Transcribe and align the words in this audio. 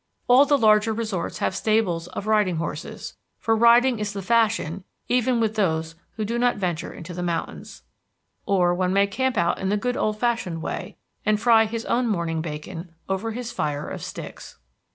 All 0.27 0.45
the 0.47 0.57
larger 0.57 0.93
resorts 0.95 1.37
have 1.37 1.55
stables 1.55 2.07
of 2.07 2.25
riding 2.25 2.55
horses, 2.55 3.17
for 3.37 3.55
riding 3.55 3.99
is 3.99 4.13
the 4.13 4.23
fashion 4.23 4.83
even 5.07 5.39
with 5.39 5.53
those 5.53 5.93
who 6.15 6.25
do 6.25 6.39
not 6.39 6.55
venture 6.57 6.91
into 6.91 7.13
the 7.13 7.21
mountains. 7.21 7.83
Or, 8.47 8.73
one 8.73 8.93
may 8.93 9.05
camp 9.05 9.37
out 9.37 9.59
in 9.59 9.69
the 9.69 9.77
good 9.77 9.95
old 9.95 10.17
fashioned 10.17 10.63
way, 10.63 10.97
and 11.23 11.39
fry 11.39 11.65
his 11.65 11.85
own 11.85 12.07
morning 12.07 12.41
bacon 12.41 12.95
over 13.07 13.33
his 13.33 13.51
fire 13.51 13.87
of 13.89 14.01
sticks. 14.03 14.57